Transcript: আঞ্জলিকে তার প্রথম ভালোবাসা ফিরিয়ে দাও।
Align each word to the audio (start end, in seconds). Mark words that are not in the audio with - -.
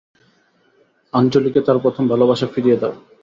আঞ্জলিকে 1.13 1.61
তার 1.67 1.77
প্রথম 1.79 2.03
ভালোবাসা 2.07 2.47
ফিরিয়ে 2.53 2.77
দাও। 2.81 2.93